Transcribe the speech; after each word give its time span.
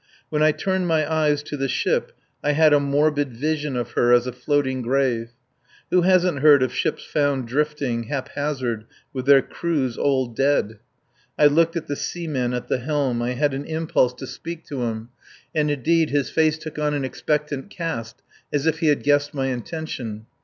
When 0.29 0.41
I 0.41 0.51
turned 0.51 0.87
my 0.87 1.07
eyes 1.07 1.43
to 1.43 1.55
the 1.55 1.67
ship, 1.67 2.11
I 2.43 2.53
had 2.53 2.73
a 2.73 2.79
morbid 2.79 3.33
vision 3.33 3.77
of 3.77 3.91
her 3.91 4.11
as 4.13 4.25
a 4.25 4.31
floating 4.31 4.81
grave. 4.81 5.29
Who 5.91 6.01
hasn't 6.01 6.39
heard 6.39 6.63
of 6.63 6.73
ships 6.73 7.05
found 7.05 7.47
floating, 7.51 8.05
haphazard, 8.05 8.85
with 9.13 9.27
their 9.27 9.43
crews 9.43 9.99
all 9.99 10.25
dead? 10.25 10.79
I 11.37 11.45
looked 11.45 11.75
at 11.75 11.85
the 11.85 11.95
seaman 11.95 12.55
at 12.55 12.67
the 12.67 12.79
helm, 12.79 13.21
I 13.21 13.33
had 13.33 13.53
an 13.53 13.65
impulse 13.65 14.13
to 14.15 14.25
speak 14.25 14.65
to 14.69 14.85
him, 14.85 15.09
and, 15.53 15.69
indeed, 15.69 16.09
his 16.09 16.31
face 16.31 16.57
took 16.57 16.79
on 16.79 16.95
an 16.95 17.05
expectant 17.05 17.69
cast 17.69 18.23
as 18.51 18.65
if 18.65 18.79
he 18.79 18.87
had 18.87 19.03
guessed 19.03 19.35
my 19.35 19.49
intention. 19.49 20.25